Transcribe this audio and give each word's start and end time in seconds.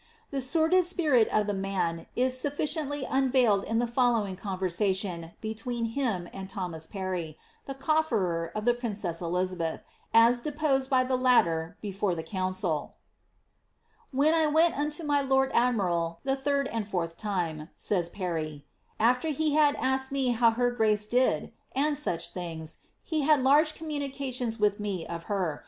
The 0.31 0.41
sordid 0.41 0.83
spirit 0.85 1.27
of 1.27 1.45
the 1.45 1.53
man 1.53 2.07
is 2.15 2.33
sufiicifnily 2.33 3.05
unveiled 3.07 3.63
in 3.63 3.77
the 3.77 3.85
following 3.85 4.35
conversation 4.35 5.33
between 5.41 5.85
him 5.93 6.27
iiul 6.33 6.49
Thomas 6.49 6.87
Parry, 6.87 7.37
the 7.67 7.75
cofierer 7.75 8.51
of 8.55 8.65
the 8.65 8.73
princess 8.73 9.21
Elizabeth, 9.21 9.83
as 10.11 10.41
deposed 10.41 10.89
by 10.89 11.03
the 11.03 11.15
latter 11.21 11.77
before 11.83 12.15
the 12.15 12.23
council 12.23 12.95
:'—^ 13.83 13.89
When 14.09 14.33
I 14.33 14.47
went 14.47 14.75
unto 14.75 15.03
my 15.03 15.21
lord 15.21 15.51
admiral 15.53 16.19
the 16.23 16.35
third 16.35 16.67
and 16.69 16.87
fourth 16.87 17.15
time,'^ 17.15 17.69
says 17.77 18.09
Parry, 18.09 18.65
^* 18.95 18.95
after 18.99 19.27
he 19.27 19.53
had 19.53 19.75
asked 19.75 20.11
me 20.11 20.29
how 20.29 20.49
her 20.49 20.71
grace 20.71 21.05
did? 21.05 21.51
and 21.73 21.95
such 21.95 22.31
things, 22.33 22.79
he 23.03 23.23
bad 23.27 23.43
large 23.43 23.75
communications 23.75 24.57
with 24.59 24.79
me 24.79 25.05
of 25.05 25.25
her. 25.25 25.59